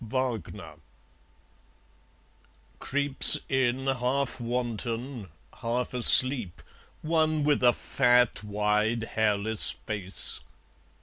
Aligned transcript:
Wagner 0.03 0.77
Creeps 2.79 3.37
in 3.47 3.85
half 3.85 4.41
wanton, 4.41 5.29
half 5.61 5.93
asleep, 5.93 6.59
One 7.03 7.43
with 7.43 7.61
a 7.61 7.71
fat 7.71 8.43
wide 8.43 9.03
hairless 9.13 9.69
face. 9.69 10.41